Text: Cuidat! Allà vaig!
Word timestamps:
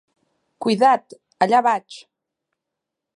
Cuidat! 0.65 1.15
Allà 1.47 1.61
vaig! 1.69 2.01